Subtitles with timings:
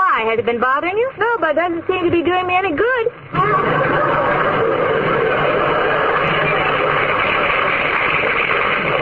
[0.00, 0.24] Why?
[0.30, 1.12] Has it been bothering you?
[1.18, 3.06] No, but it doesn't seem to be doing me any good.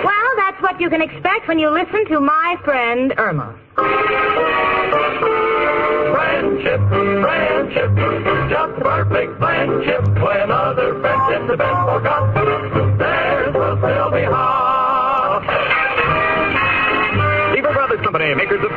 [0.03, 3.55] well, that's what you can expect when you listen to my friend Irma.
[6.19, 7.91] Friendship, friendship,
[8.51, 10.03] just perfect friendship.
[10.19, 12.68] When other friendships have been forgot,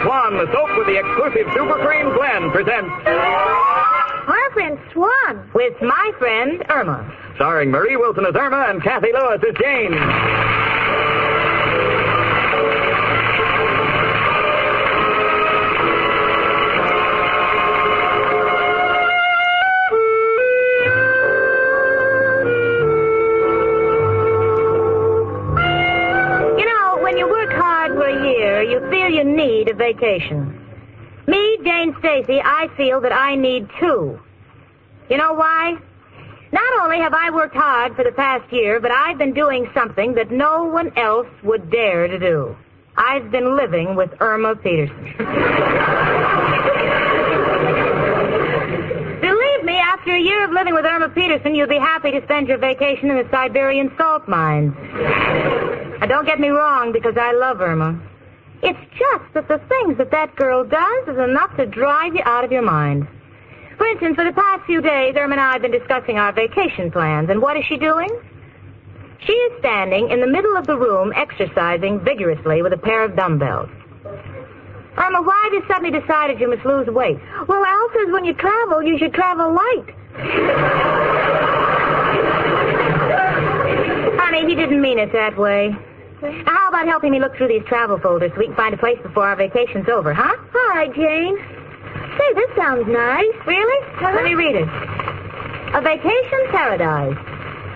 [0.04, 6.12] Swan, the soap with the exclusive Super Cream blend, presents Our friend Swan with my
[6.18, 7.06] friend Irma.
[7.36, 9.94] starring Marie Wilson as Irma and Cathy Lewis as Jane.
[29.82, 30.42] Vacation.
[31.28, 34.20] Me, Jane Stacy, I feel that I need two.
[35.10, 35.76] You know why?
[36.52, 40.14] Not only have I worked hard for the past year, but I've been doing something
[40.16, 42.56] that no one else would dare to do.
[42.96, 45.04] I've been living with Irma Peterson.
[49.22, 52.50] Believe me, after a year of living with Irma Peterson, you'll be happy to spend
[52.50, 54.76] your vacation in the Siberian salt mines.
[56.00, 58.00] Now, don't get me wrong, because I love Irma.
[58.64, 62.44] It's just that the things that that girl does is enough to drive you out
[62.44, 63.08] of your mind.
[63.78, 66.92] For instance, for the past few days, Irma and I have been discussing our vacation
[66.92, 68.10] plans, and what is she doing?
[69.26, 73.16] She is standing in the middle of the room exercising vigorously with a pair of
[73.16, 73.70] dumbbells.
[74.98, 77.18] Irma, why have you suddenly decided you must lose weight?
[77.48, 79.96] Well, Al says when you travel, you should travel light.
[84.20, 85.76] Honey, he didn't mean it that way.
[86.22, 88.78] Now, how about helping me look through these travel folders so we can find a
[88.78, 90.36] place before our vacation's over, huh?
[90.54, 91.36] All right, Jane.
[92.18, 93.34] Say, this sounds nice.
[93.48, 93.88] Really?
[93.98, 94.12] Uh-huh.
[94.14, 94.68] Let me read it.
[95.74, 97.18] A vacation paradise.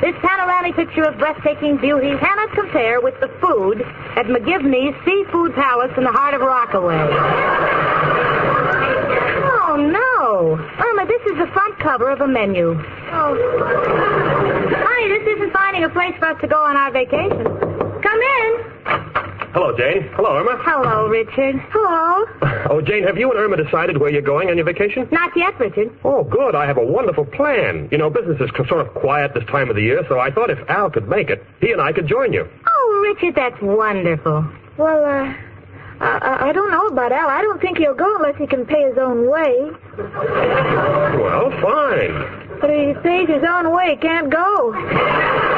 [0.01, 5.91] This panoramic picture of breathtaking beauty cannot compare with the food at McGivney's Seafood Palace
[5.97, 7.00] in the heart of Rockaway.
[9.66, 10.57] Oh, no.
[10.85, 12.73] Irma, this is the front cover of a menu.
[13.11, 13.35] Oh.
[14.69, 17.74] Honey, this isn't finding a place for us to go on our vacation.
[18.15, 19.51] Come in.
[19.51, 20.09] Hello, Jane.
[20.15, 20.57] Hello, Irma.
[20.63, 21.55] Hello, Richard.
[21.71, 22.25] Hello.
[22.67, 25.07] Oh, Jane, have you and Irma decided where you're going on your vacation?
[25.11, 25.95] Not yet, Richard.
[26.03, 26.55] Oh, good.
[26.55, 27.87] I have a wonderful plan.
[27.91, 30.49] You know, business is sort of quiet this time of the year, so I thought
[30.49, 32.49] if Al could make it, he and I could join you.
[32.67, 34.49] Oh, Richard, that's wonderful.
[34.77, 35.31] Well, uh,
[36.01, 37.29] I, I don't know about Al.
[37.29, 39.69] I don't think he'll go unless he can pay his own way.
[39.97, 42.57] Well, fine.
[42.59, 45.54] But if he pays his own way, he can't go.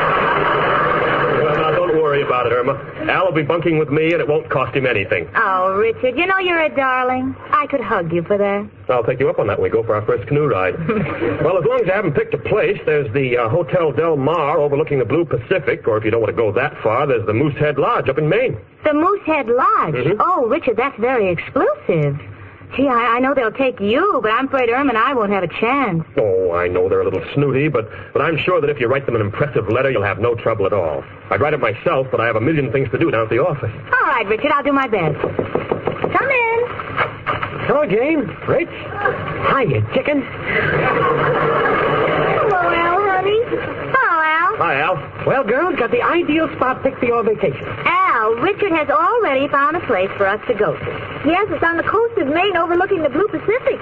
[2.26, 3.12] Well, now, don't worry about it, Irma.
[3.12, 5.30] Al will be bunking with me, and it won't cost him anything.
[5.36, 7.36] Oh, Richard, you know you're a darling.
[7.52, 8.68] I could hug you for that.
[8.90, 10.76] I'll take you up on that when we go for our first canoe ride.
[11.44, 14.58] well, as long as you haven't picked a place, there's the uh, Hotel Del Mar
[14.60, 17.34] overlooking the Blue Pacific, or if you don't want to go that far, there's the
[17.34, 18.58] Moosehead Lodge up in Maine.
[18.84, 19.96] The Moosehead Lodge.
[19.96, 20.16] Mhm.
[20.20, 22.18] Oh, Richard, that's very exclusive.
[22.76, 25.44] Gee, I, I know they'll take you, but I'm afraid Irma and I won't have
[25.44, 26.04] a chance.
[26.18, 29.06] Oh, I know they're a little snooty, but, but I'm sure that if you write
[29.06, 31.04] them an impressive letter, you'll have no trouble at all.
[31.32, 33.40] I'd write it myself, but I have a million things to do down at the
[33.40, 33.72] office.
[33.74, 35.18] All right, Richard, I'll do my best.
[35.22, 36.60] Come in.
[37.68, 38.20] Hello, Jane.
[38.48, 38.70] Rich.
[38.72, 40.22] Hi, you chicken.
[41.28, 43.42] Hello, Al, honey.
[43.44, 44.56] Hello, Al.
[44.58, 45.26] Hi, Al.
[45.26, 47.66] Well, girls, got the ideal spot picked for your vacation.
[47.66, 50.86] Al, Richard has already found a place for us to go to.
[51.26, 53.80] Yes, it's on the coast of Maine overlooking the Blue Pacific.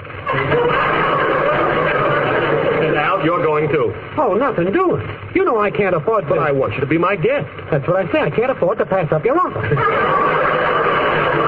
[2.82, 3.92] And Al, You're going too.
[4.16, 5.06] Oh, nothing doing.
[5.34, 6.30] You know I can't afford to.
[6.30, 7.48] But I want you to be my guest.
[7.70, 8.20] That's what I say.
[8.20, 9.62] I can't afford to pass up your offer.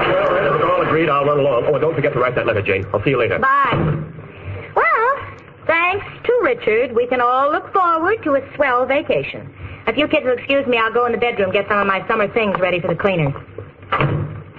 [0.09, 1.65] Well, if we're all agreed, I'll run along.
[1.67, 2.85] Oh, and don't forget to write that letter, Jane.
[2.93, 3.39] I'll see you later.
[3.39, 4.08] Bye.
[6.29, 9.51] To Richard, we can all look forward to a swell vacation.
[9.87, 12.07] If you kids will excuse me, I'll go in the bedroom, get some of my
[12.07, 13.33] summer things ready for the cleaners.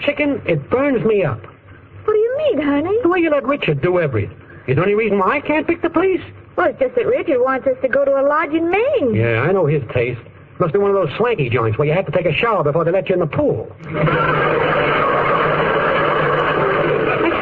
[0.02, 1.40] Chicken, it burns me up.
[1.40, 2.98] What do you mean, honey?
[3.04, 4.36] The way you let Richard do everything.
[4.66, 6.20] Is there any reason why I can't pick the place?
[6.56, 9.14] Well, it's just that Richard wants us to go to a lodge in Maine.
[9.14, 10.20] Yeah, I know his taste.
[10.58, 12.84] Must be one of those swanky joints where you have to take a shower before
[12.84, 13.70] they let you in the pool.
[13.84, 13.94] That's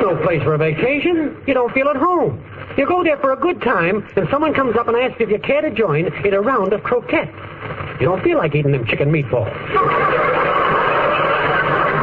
[0.02, 1.42] no place for a vacation.
[1.46, 2.44] You don't feel at home.
[2.78, 5.38] You go there for a good time, and someone comes up and asks if you
[5.40, 7.32] care to join in a round of croquettes.
[8.00, 9.52] You don't feel like eating them chicken meatballs.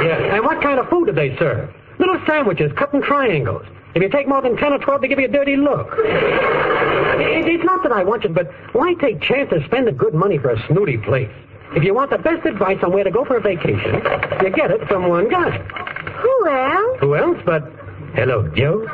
[0.03, 1.73] yeah, and what kind of food do they serve?
[1.97, 3.65] Little sandwiches cut in triangles.
[3.95, 5.95] If you take more than 10 or 12, they give you a dirty look.
[5.99, 10.49] It- it's not that I want you, but why take chances spending good money for
[10.49, 11.29] a snooty place?
[11.73, 14.01] If you want the best advice on where to go for a vacation,
[14.43, 15.51] you get it from one guy.
[15.51, 16.99] Who else?
[16.99, 17.71] Who else but...
[18.15, 18.85] Hello, Joe.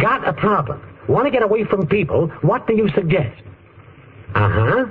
[0.00, 0.82] Got a problem.
[1.08, 2.28] Want to get away from people.
[2.42, 3.42] What do you suggest?
[4.34, 4.86] Uh-huh.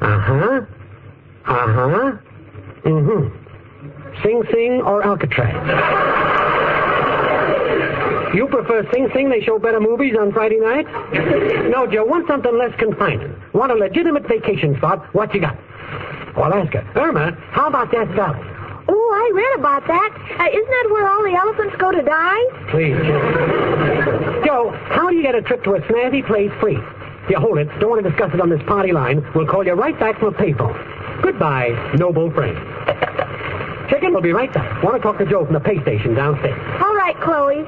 [0.00, 0.60] Uh-huh.
[1.46, 2.16] Uh-huh.
[2.84, 4.22] Mm-hmm.
[4.22, 5.54] Sing Sing or Alcatraz?
[8.34, 9.28] You prefer Sing Sing?
[9.30, 10.86] They show better movies on Friday night?
[11.70, 13.34] No, Joe, want something less confining.
[13.52, 15.12] Want a legitimate vacation spot?
[15.14, 15.56] What you got?
[15.56, 16.84] Her.
[16.96, 18.49] Irma, how about that valley?
[18.88, 20.10] Oh, I read about that.
[20.38, 22.42] Uh, isn't that where all the elephants go to die?
[22.70, 22.96] Please,
[24.44, 24.70] Joe.
[24.90, 26.78] How do you get a trip to a snazzy place free?
[27.28, 27.68] Here, hold it.
[27.78, 29.24] Don't want to discuss it on this party line.
[29.34, 30.74] We'll call you right back from a payphone.
[31.22, 32.56] Goodbye, noble friend.
[33.90, 34.82] Chicken, we'll be right back.
[34.82, 36.58] Want to talk to Joe from the pay station downstairs.
[36.82, 37.64] All right, Chloe.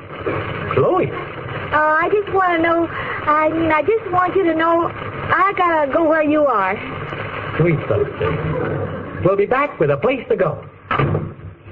[0.75, 1.11] Chloe.
[1.11, 2.87] Uh, I just want to know.
[2.87, 4.87] I mean, I just want you to know.
[4.88, 6.76] I gotta go where you are.
[7.58, 9.23] Sweet stuff, Chicken.
[9.25, 10.65] We'll be back with a place to go.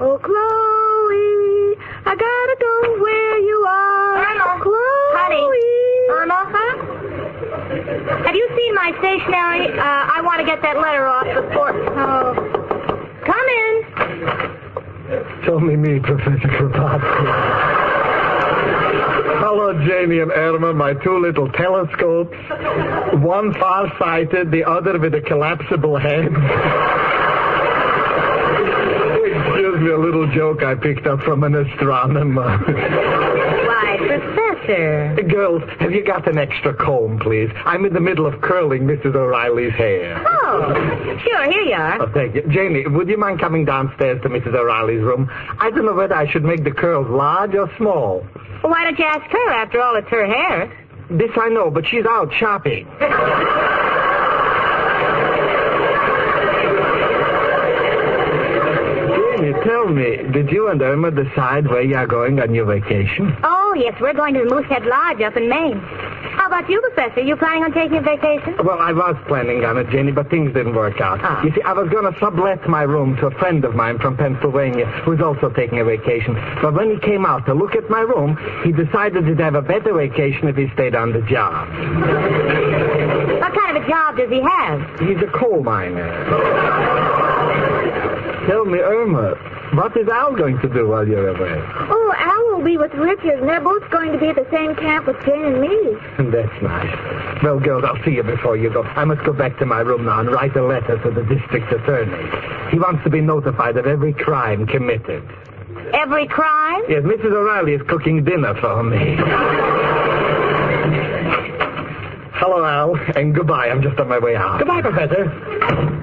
[0.02, 1.76] Oh, Chloe,
[2.06, 4.16] I gotta go where you are.
[4.16, 4.56] Irma.
[4.62, 5.12] Chloe.
[5.12, 5.44] Honey.
[6.08, 6.74] Irma, huh?
[8.24, 9.78] Have you seen my stationery?
[9.78, 11.76] Uh, I want to get that letter off before.
[11.98, 12.32] Oh.
[13.26, 13.74] Come in.
[15.38, 17.26] It's only me, Professor Kropotkin.
[19.36, 22.38] Hello, Janie and Irma, my two little telescopes.
[23.22, 26.32] One far-sighted, the other with a collapsible head.
[29.30, 32.58] Excuse me, a little joke I picked up from an astronomer.
[32.58, 35.22] Why, Professor.
[35.28, 37.48] Girls, have you got an extra comb, please?
[37.64, 39.14] I'm in the middle of curling Mrs.
[39.14, 40.20] O'Reilly's hair.
[40.26, 40.74] Oh,
[41.22, 42.02] sure, here you are.
[42.02, 42.42] Oh, thank you.
[42.48, 44.54] Janie, would you mind coming downstairs to Mrs.
[44.54, 45.30] O'Reilly's room?
[45.60, 48.26] I don't know whether I should make the curls large or small.
[48.62, 49.50] Well, why don't you ask her?
[49.50, 50.76] After all, it's her hair.
[51.08, 52.88] This I know, but she's out shopping.
[59.80, 63.34] tell me, did you and Irma decide where you are going on your vacation?
[63.42, 65.78] Oh, yes, we're going to the Moosehead Lodge up in Maine.
[65.78, 67.20] How about you, Professor?
[67.20, 68.56] You planning on taking a vacation?
[68.64, 71.20] Well, I was planning on it, Jenny, but things didn't work out.
[71.22, 71.42] Ah.
[71.42, 74.16] You see, I was going to sublet my room to a friend of mine from
[74.16, 76.34] Pennsylvania who's also taking a vacation.
[76.60, 79.62] But when he came out to look at my room, he decided he'd have a
[79.62, 81.68] better vacation if he stayed on the job.
[83.40, 85.00] What kind of a job does he have?
[85.00, 86.08] He's a coal miner.
[88.46, 91.62] Tell me, Irma, what is Al going to do while you're away?
[91.88, 94.74] Oh, Al will be with Richard, and they're both going to be at the same
[94.74, 95.96] camp with Jane and me.
[96.30, 97.42] That's nice.
[97.42, 98.82] Well, girls, I'll see you before you go.
[98.82, 101.72] I must go back to my room now and write a letter to the district
[101.72, 102.70] attorney.
[102.70, 105.22] He wants to be notified of every crime committed.
[105.92, 106.82] Every crime?
[106.88, 107.32] Yes, Mrs.
[107.32, 109.16] O'Reilly is cooking dinner for me.
[113.10, 113.68] Hello, Al, and goodbye.
[113.68, 114.58] I'm just on my way out.
[114.58, 115.26] Goodbye, Professor.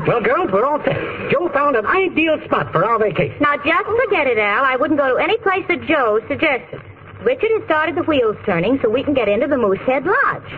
[0.08, 0.98] Well, girls, we're all set.
[1.32, 3.38] Joe found an ideal spot for our vacation.
[3.40, 4.64] Now, just forget it, Al.
[4.64, 6.82] I wouldn't go to any place that Joe suggested.
[7.24, 10.52] Richard has started the wheels turning so we can get into the Moosehead Lodge.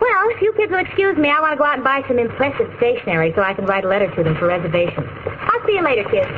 [0.00, 2.18] Well, if you kids will excuse me, I want to go out and buy some
[2.18, 5.06] impressive stationery so I can write a letter to them for reservations.
[5.26, 6.30] I'll see you later, kids.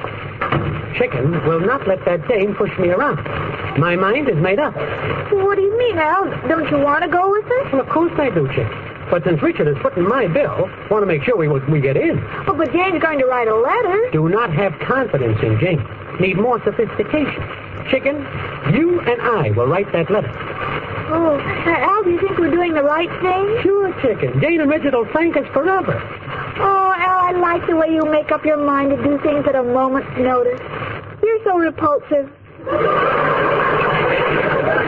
[0.99, 3.19] Chicken will not let that dame push me around.
[3.79, 4.75] My mind is made up.
[4.75, 6.25] What do you mean, Al?
[6.49, 7.73] Don't you want to go with us?
[7.73, 8.69] Well, of course I do, Chick.
[9.11, 12.19] But since Richard is footing my bill, want to make sure we we get in.
[12.47, 14.11] Oh, but Jane's going to write a letter.
[14.13, 15.85] Do not have confidence in Jane.
[16.21, 17.43] Need more sophistication.
[17.91, 18.17] Chicken,
[18.75, 20.33] you and I will write that letter.
[21.11, 23.63] Oh, Al, do you think we're doing the right thing?
[23.63, 24.41] Sure, Chicken.
[24.41, 26.01] Jane and Richard will thank us forever.
[26.57, 29.55] Oh, Al, I like the way you make up your mind to do things at
[29.55, 30.61] a moment's notice.
[31.23, 32.33] You're so repulsive.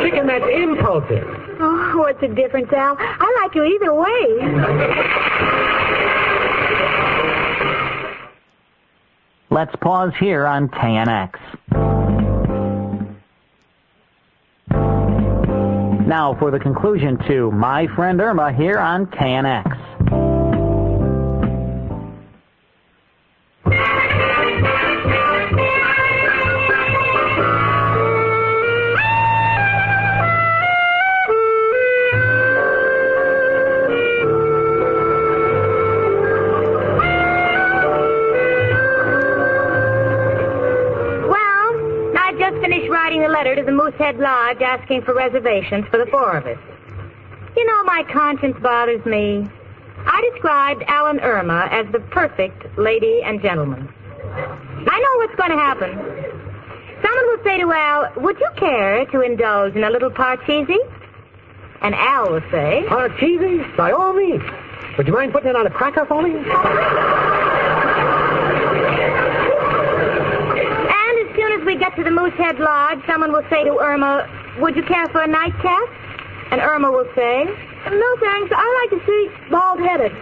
[0.03, 1.46] Chicken, that's impulsive.
[1.97, 2.97] What's the difference, Al?
[2.99, 5.26] I like you either way.
[9.50, 11.38] Let's pause here on KNX.
[16.07, 19.86] Now for the conclusion to My Friend Irma here on KNX.
[44.07, 46.59] The Lodge asking for reservations for the four of us.
[47.57, 49.45] You know, my conscience bothers me.
[49.99, 53.89] I described Al and Irma as the perfect lady and gentleman.
[54.23, 55.91] I know what's going to happen.
[57.03, 60.79] Someone will say to Al, would you care to indulge in a little parcheesi?
[61.83, 63.77] And Al will say, Parcheesi?
[63.77, 64.43] By all means.
[64.97, 66.31] Would you mind putting it on a cracker for me?
[71.97, 74.29] To the Moosehead Lodge, someone will say to Irma,
[74.61, 75.88] would you care for a nightcap?
[76.50, 80.12] And Irma will say, no thanks, I like to see bald-headed.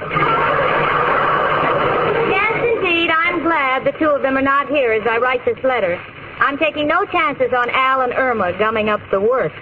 [2.30, 5.58] Yes, indeed, I'm glad the two of them are not here as I write this
[5.64, 6.00] letter.
[6.38, 9.52] I'm taking no chances on Al and Irma gumming up the work.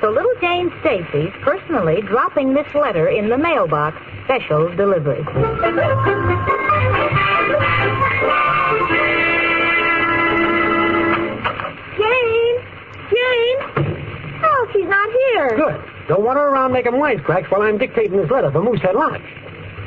[0.00, 5.22] So little Jane Stacy's personally dropping this letter in the mailbox, special delivery.
[13.10, 14.40] Jane!
[14.42, 15.56] Oh, she's not here.
[15.56, 15.84] Good.
[16.08, 19.22] Don't wander around making wisecracks while I'm dictating this letter for Moosehead Lodge.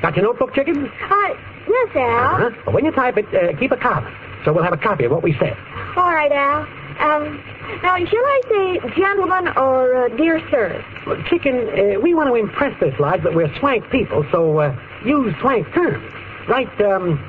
[0.02, 0.86] Got your notebook, chicken?
[0.88, 1.28] Uh,
[1.68, 2.36] yes, Al.
[2.48, 2.52] Uh-huh.
[2.66, 4.12] But when you type it, uh, keep a copy.
[4.44, 5.56] So we'll have a copy of what we said.
[5.96, 6.62] All right, Al.
[7.00, 7.44] Um,
[7.82, 10.84] now, shall I say gentlemen or uh, dear sir?
[11.08, 14.76] Well, chicken, uh, we want to impress this lodge that we're swank people, so uh,
[15.06, 16.14] use swank terms.
[16.48, 17.20] Write, um,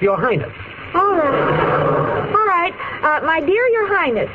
[0.00, 0.52] Your Highness.
[0.94, 1.69] All right.
[3.02, 4.30] Uh, my dear, Your Highness.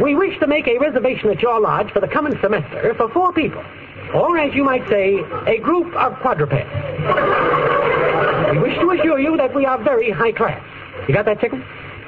[0.00, 3.32] We wish to make a reservation at your lodge for the coming semester for four
[3.32, 3.64] people.
[4.14, 6.70] Or, as you might say, a group of quadrupeds.
[8.52, 10.62] We wish to assure you that we are very high class.
[11.08, 11.62] You got that, chicken?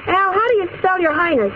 [0.07, 1.51] Al, how do you spell Your Highness?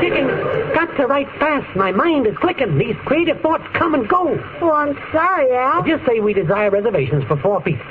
[0.00, 0.26] Chicken,
[0.74, 1.74] got to write fast.
[1.74, 2.76] My mind is clicking.
[2.76, 4.38] These creative thoughts come and go.
[4.60, 5.82] Oh, I'm sorry, Al.
[5.84, 7.86] Just say we desire reservations for four people.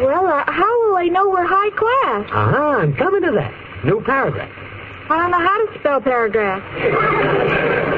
[0.00, 0.63] Well, uh, how
[0.96, 2.28] they know we're high class?
[2.32, 3.52] Uh-huh, I'm coming to that.
[3.84, 4.50] New paragraph.
[5.10, 6.62] I don't know how to spell paragraph.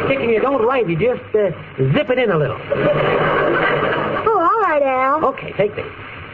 [0.09, 0.88] Chicken, you don't write.
[0.88, 1.50] You just uh,
[1.93, 2.59] zip it in a little.
[4.29, 5.25] Oh, all right, Al.
[5.26, 5.87] Okay, take this.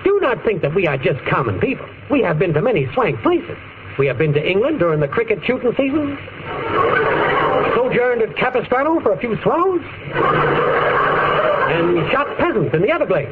[0.02, 1.86] Do not think that we are just common people.
[2.10, 3.56] We have been to many swank places.
[3.98, 6.18] We have been to England during the cricket shooting season.
[7.76, 9.82] Sojourned at Capistrano for a few swallows.
[11.70, 13.30] And shot peasants in the Everglades.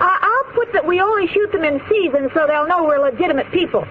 [0.00, 0.07] Uh,
[0.72, 3.86] That we only shoot them in season so they'll know we're legitimate people.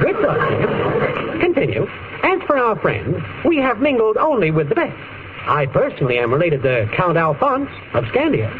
[0.00, 1.40] Good thought.
[1.40, 1.88] Continue.
[2.22, 4.96] As for our friends, we have mingled only with the best.
[5.46, 8.50] I personally am related to Count Alphonse of Scandia.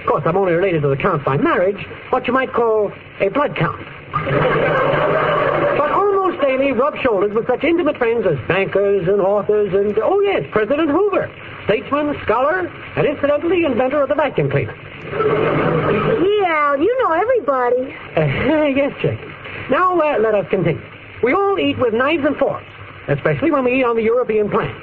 [0.00, 3.28] Of course, I'm only related to the Count by marriage, what you might call a
[3.28, 3.84] blood count.
[4.12, 10.20] but almost daily rub shoulders with such intimate friends as bankers and authors and, oh
[10.20, 11.30] yes, President Hoover,
[11.64, 14.76] statesman, scholar, and incidentally inventor of the vacuum cleaner.
[15.12, 17.94] Yeah, Al, you know everybody.
[18.16, 19.18] Uh, yes, Chick.
[19.70, 20.82] Now, uh, let us continue.
[21.22, 22.66] We all eat with knives and forks,
[23.08, 24.74] especially when we eat on the European plan.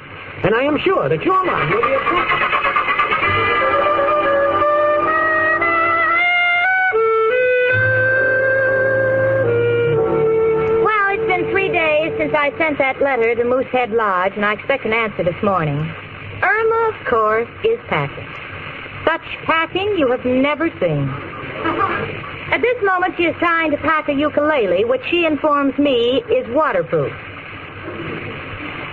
[0.42, 1.98] And I am sure that your mind will be a...
[10.84, 14.52] Well, it's been three days since I sent that letter to Moosehead Lodge, and I
[14.54, 15.78] expect an answer this morning.
[16.42, 18.28] Irma, of course, is packing.
[19.04, 21.08] Such packing you have never seen.
[22.50, 26.48] At this moment, she is trying to pack a ukulele, which she informs me is
[26.54, 27.12] waterproof.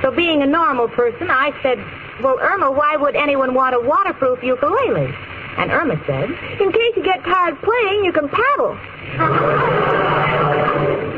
[0.02, 1.78] So being a normal person, I said,
[2.24, 5.14] well, Irma, why would anyone want a waterproof ukulele?
[5.58, 6.30] And Irma said,
[6.62, 8.78] In case you get tired playing, you can paddle.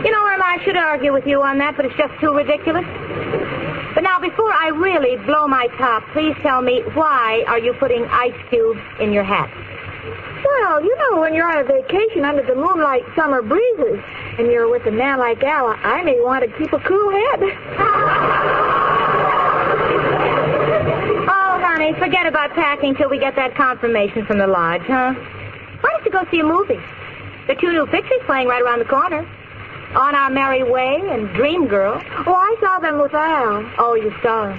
[0.03, 2.85] you know, Irma, I should argue with you on that, but it's just too ridiculous.
[3.93, 8.03] But now, before I really blow my top, please tell me, why are you putting
[8.05, 9.49] ice cubes in your hat?
[10.43, 13.99] Well, you know, when you're on a vacation under the moonlight summer breezes
[14.39, 17.39] and you're with a man like Al, I may want to keep a cool head.
[21.25, 25.13] Oh, honey, forget about packing till we get that confirmation from the lodge, huh?
[25.13, 26.79] Why don't you go see a movie?
[27.47, 29.25] There are two new pictures playing right around the corner.
[29.95, 32.01] On Our Merry Way and Dream Girl.
[32.25, 33.63] Oh, I saw them with Al.
[33.77, 34.57] Oh, you saw them.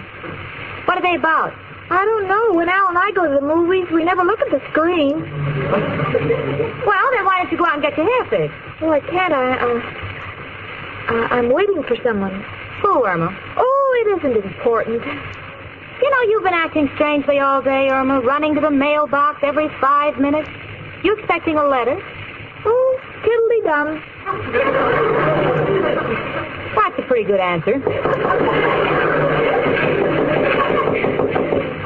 [0.86, 1.52] What are they about?
[1.90, 2.52] I don't know.
[2.52, 5.20] When Al and I go to the movies, we never look at the screen.
[5.20, 8.56] Well, then why don't you go out and get your hair fixed?
[8.80, 9.32] Oh, I can't.
[9.34, 9.80] I, uh,
[11.12, 12.44] uh, I'm waiting for someone.
[12.82, 13.36] Who, Irma?
[13.56, 15.02] Oh, it isn't important.
[15.04, 20.16] You know, you've been acting strangely all day, Irma, running to the mailbox every five
[20.18, 20.48] minutes.
[21.02, 22.00] You expecting a letter?
[23.26, 24.02] Oh, tiddly dum.
[26.74, 27.80] That's a pretty good answer.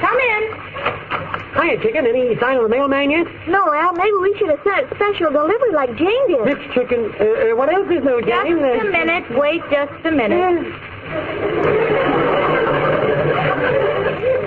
[0.00, 0.42] Come in.
[1.54, 2.07] Hiya, chicken.
[2.07, 3.26] Any sign of the mailman yet?
[3.49, 6.45] No, Al, maybe we should have sent special delivery like Jane did.
[6.47, 7.12] This chicken.
[7.21, 8.59] Uh, uh, what else is new, Just Jane?
[8.59, 9.25] a minute.
[9.38, 10.64] Wait just a minute.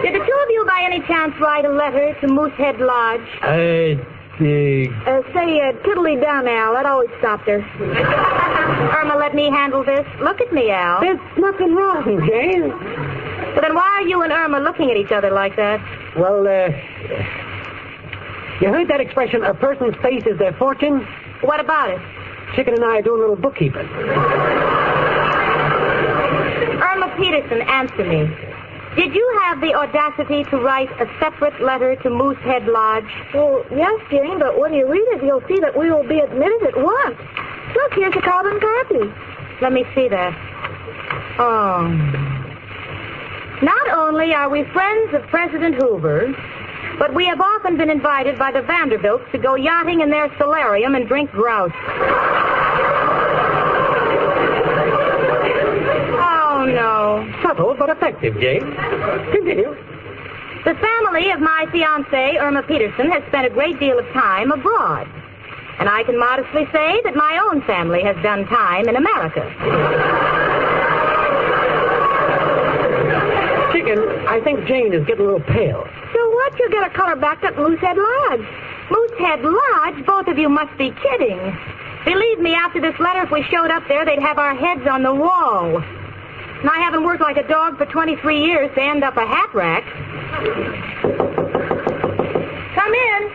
[0.01, 3.21] Did the two of you by any chance write a letter to Moosehead Lodge?
[3.41, 3.95] Uh,
[4.39, 6.73] uh, Uh, say uh, tiddly dum, Al.
[6.73, 7.59] That always stopped her.
[8.97, 10.05] Irma, let me handle this.
[10.19, 11.01] Look at me, Al.
[11.01, 12.69] there's nothing wrong, Jane.
[12.69, 15.79] Well, then why are you and Irma looking at each other like that?
[16.17, 16.69] Well, uh,
[18.61, 21.05] you heard that expression, a person's face is their fortune?
[21.41, 21.99] What about it?
[22.55, 23.87] Chicken and I are doing a little bookkeeping.
[26.81, 28.29] Irma Peterson, answer me.
[28.95, 33.07] Did you have the audacity to write a separate letter to Moosehead Lodge?
[33.33, 36.61] Well, yes, Jane, but when you read it, you'll see that we will be admitted
[36.63, 37.17] at once.
[37.73, 39.09] Look, here's a carbon copy.
[39.61, 40.35] Let me see that.
[41.39, 41.87] Oh.
[43.61, 46.35] Not only are we friends of President Hoover,
[46.99, 50.95] but we have often been invited by the Vanderbilts to go yachting in their solarium
[50.95, 51.71] and drink grouse.
[57.51, 58.61] Subtle but effective, Jane.
[58.63, 59.75] Continue.
[60.63, 65.05] The family of my fiancée, Irma Peterson, has spent a great deal of time abroad.
[65.77, 69.43] And I can modestly say that my own family has done time in America.
[73.73, 75.85] Chicken, I think Jane is getting a little pale.
[76.13, 76.57] So what?
[76.57, 78.47] You get a color backed up Moosehead Lodge.
[78.89, 80.05] Moosehead Lodge?
[80.05, 81.57] Both of you must be kidding.
[82.05, 85.03] Believe me, after this letter, if we showed up there, they'd have our heads on
[85.03, 85.83] the wall.
[86.61, 89.51] And I haven't worked like a dog for 23 years to end up a hat
[89.53, 89.83] rack.
[92.75, 93.31] Come in.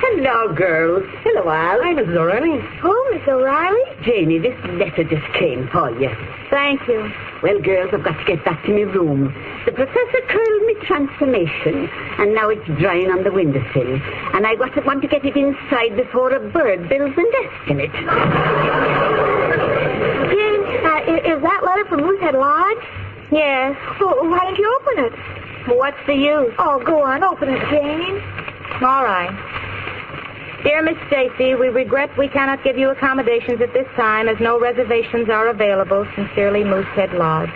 [0.00, 1.02] Hello, girls.
[1.24, 1.82] Hello, Al.
[1.82, 2.16] Hi, Mrs.
[2.16, 2.64] O'Reilly.
[2.84, 3.82] Oh, Miss O'Reilly?
[4.02, 6.14] Janie, this letter just came for you.
[6.48, 7.12] Thank you.
[7.42, 9.34] Well, girls, I've got to get back to my room.
[9.66, 14.00] The professor curled me transformation, and now it's drying on the windowsill.
[14.32, 17.68] And I want to, want to get it inside before a bird builds a nest
[17.68, 19.07] in it.
[21.08, 22.84] Is that letter from Moosehead Lodge?
[23.32, 23.76] Yes.
[23.98, 25.76] Well, why don't you open it?
[25.76, 26.52] What's the use?
[26.58, 28.20] Oh, go on, open it, Jane.
[28.82, 29.32] All right.
[30.64, 34.60] Dear Miss Stacy, we regret we cannot give you accommodations at this time as no
[34.60, 36.06] reservations are available.
[36.14, 37.48] Sincerely, Moosehead Lodge.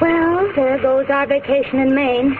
[0.00, 2.36] Well, there goes our vacation in Maine.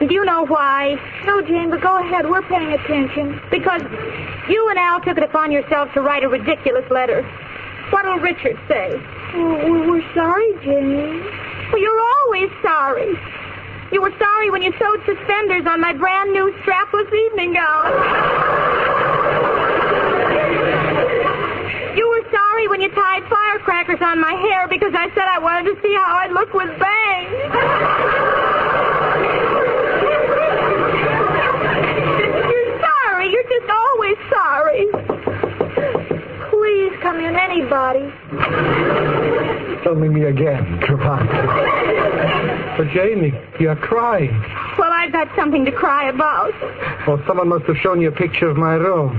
[0.00, 0.96] Do you know why?
[1.26, 2.28] No, Jane, but go ahead.
[2.28, 3.40] We're paying attention.
[3.50, 3.82] Because
[4.48, 7.22] you and Al took it upon yourselves to write a ridiculous letter.
[7.90, 9.00] What'll Richard say?
[9.34, 11.22] Oh, we- we're sorry, Jane.
[11.72, 13.18] Well, you're always sorry.
[13.92, 17.92] You were sorry when you sewed suspenders on my brand new strapless evening gown.
[21.96, 25.74] You were sorry when you tied firecrackers on my hair because I said I wanted
[25.74, 28.44] to see how I'd look with bangs.
[37.68, 39.82] Come in, anybody.
[39.84, 42.76] Tell me me again, Trevante.
[42.76, 44.30] But Janie, you're crying.
[44.78, 46.52] Well, I've got something to cry about.
[47.06, 49.16] Well, someone must have shown you a picture of my room.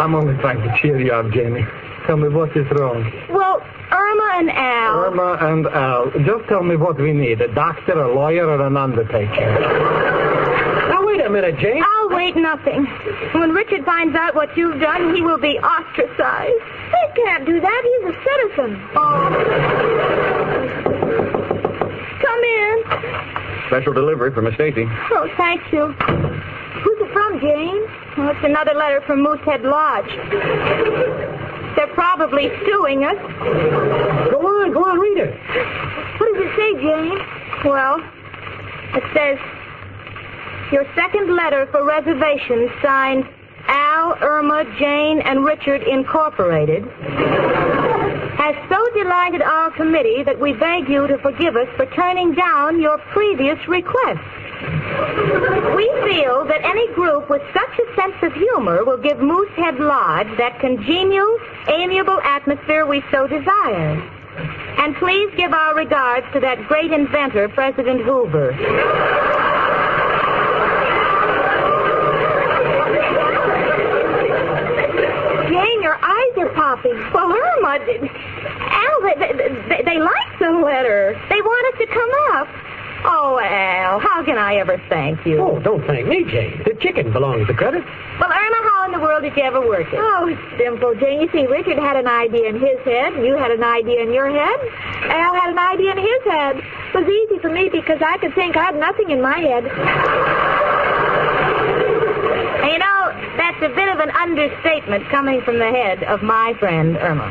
[0.00, 1.64] I'm only trying to cheer you up, Janie.
[2.06, 3.10] Tell me what is wrong.
[3.30, 4.94] Well, Irma and Al.
[5.06, 7.40] Irma and Al, just tell me what we need.
[7.40, 9.60] A doctor, a lawyer, or an undertaker.
[10.88, 11.82] Now, wait a minute, Jane.
[12.16, 12.86] I'll wait nothing.
[13.38, 16.62] When Richard finds out what you've done, he will be ostracized.
[16.88, 17.82] He can't do that.
[17.84, 18.80] He's a citizen.
[18.96, 19.28] Oh.
[22.22, 22.84] Come in.
[23.66, 24.86] Special delivery for Miss Stacy.
[25.10, 25.88] Oh, thank you.
[25.92, 27.84] Who's it from, Jane?
[28.16, 30.08] Well, it's another letter from Moosehead Lodge.
[31.76, 33.18] They're probably suing us.
[34.30, 35.34] Go on, go on, read it.
[36.18, 37.20] What does it say, Jane?
[37.62, 38.00] Well,
[38.94, 39.38] it says,
[40.72, 43.28] your second letter for reservation signed
[43.68, 46.84] Al, Irma, Jane, and Richard Incorporated
[48.36, 52.80] has so delighted our committee that we beg you to forgive us for turning down
[52.80, 54.20] your previous request.
[55.74, 60.28] We feel that any group with such a sense of humor will give Moosehead Lodge
[60.38, 64.00] that congenial, amiable atmosphere we so desire.
[64.78, 68.52] And please give our regards to that great inventor, President Hoover.
[75.48, 76.96] Jane, your eyes are popping.
[77.14, 79.14] Well, Irma, Al, they,
[79.68, 81.20] they, they like the letter.
[81.28, 82.48] They want us to come up.
[83.08, 85.38] Oh, Al, how can I ever thank you?
[85.38, 86.62] Oh, don't thank me, Jane.
[86.64, 87.84] The chicken belongs to credit.
[88.18, 89.98] Well, Irma, how in the world did you ever work it?
[90.00, 91.20] Oh, it's simple, Jane.
[91.20, 94.12] You see, Richard had an idea in his head, and you had an idea in
[94.12, 94.58] your head.
[95.10, 96.56] Al had an idea in his head.
[96.56, 98.56] It was easy for me because I could think.
[98.56, 99.66] I had nothing in my head.
[102.64, 106.54] And you know, that's a bit of an understatement coming from the head of my
[106.58, 107.30] friend Irma.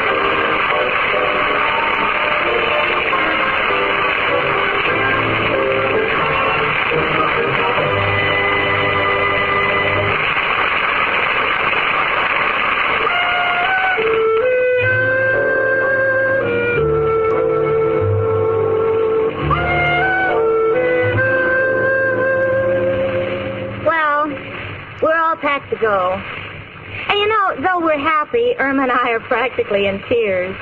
[29.11, 30.55] I are practically in tears.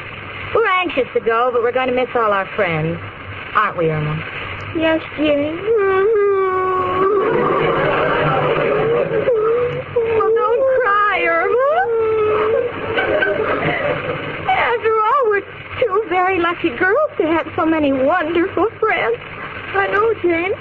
[0.55, 2.97] We're anxious to go, but we're going to miss all our friends.
[3.53, 4.17] Aren't we, Irma?
[4.75, 5.55] Yes, Jane.
[10.17, 11.69] Well, don't cry, Irma.
[14.49, 15.45] After all, we're
[15.79, 19.17] two very lucky girls to have so many wonderful friends.
[19.75, 20.53] I know, Jane.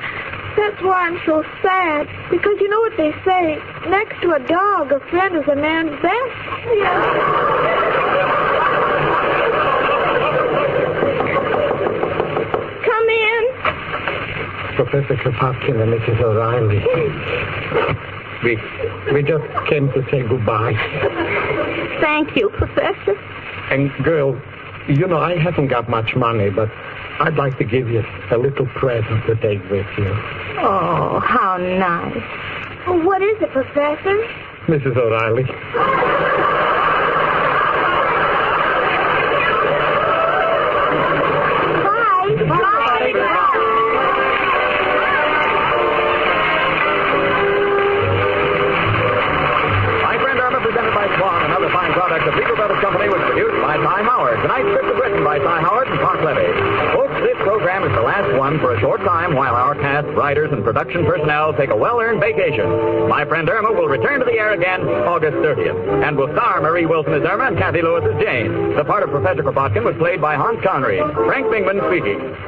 [0.59, 2.09] That's why I'm so sad.
[2.31, 3.59] Because you know what they say.
[3.89, 6.35] Next to a dog, a friend is a man's best.
[6.67, 8.09] Yes.
[12.85, 13.43] Come in.
[14.75, 16.21] Professor Kropotkin and Mrs.
[16.21, 16.81] O'Reilly.
[18.43, 18.57] We,
[19.13, 20.75] we just came to say goodbye.
[22.01, 23.17] Thank you, Professor.
[23.71, 24.41] And girl,
[24.89, 26.69] you know, I haven't got much money, but
[27.21, 30.09] I'd like to give you a little present to take with you.
[30.61, 32.23] Oh, how nice.
[33.05, 34.17] What is it, Professor?
[34.67, 34.97] Mrs.
[34.97, 35.45] O'Reilly.
[60.69, 63.09] production personnel take a well-earned vacation.
[63.09, 66.85] My Friend Irma will return to the air again August 30th and will star Marie
[66.85, 68.77] Wilson as Irma and Cathy Lewis as Jane.
[68.77, 71.01] The part of Professor Kropotkin was played by Hans Conried.
[71.15, 72.48] Frank Bingman speaking.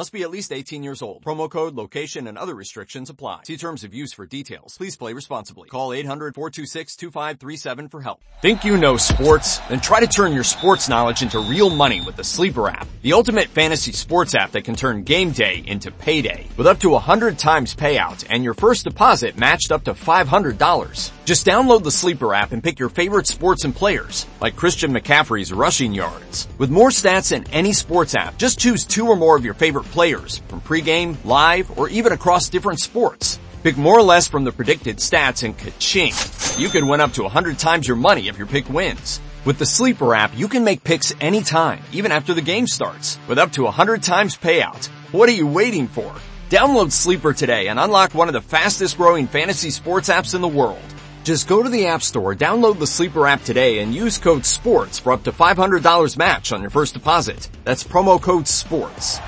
[0.00, 1.22] Must be at least 18 years old.
[1.22, 3.40] Promo code, location, and other restrictions apply.
[3.44, 4.78] See terms of use for details.
[4.78, 5.68] Please play responsibly.
[5.68, 8.22] Call 800-426-2537 for help.
[8.40, 9.58] Think you know sports?
[9.68, 12.88] Then try to turn your sports knowledge into real money with the Sleeper app.
[13.02, 16.46] The ultimate fantasy sports app that can turn game day into payday.
[16.56, 21.10] With up to 100 times payout and your first deposit matched up to $500.
[21.30, 25.52] Just download the Sleeper app and pick your favorite sports and players, like Christian McCaffrey's
[25.52, 26.48] rushing yards.
[26.58, 29.84] With more stats than any sports app, just choose two or more of your favorite
[29.84, 33.38] players from pregame, live, or even across different sports.
[33.62, 36.14] Pick more or less from the predicted stats and ka-ching.
[36.58, 39.20] You could win up to 100 times your money if your pick wins.
[39.44, 43.38] With the Sleeper app, you can make picks anytime, even after the game starts, with
[43.38, 44.86] up to 100 times payout.
[45.12, 46.12] What are you waiting for?
[46.48, 50.48] Download Sleeper today and unlock one of the fastest growing fantasy sports apps in the
[50.48, 50.82] world.
[51.22, 54.98] Just go to the App Store, download the Sleeper app today, and use code SPORTS
[54.98, 57.50] for up to $500 match on your first deposit.
[57.64, 59.18] That's promo code SPORTS.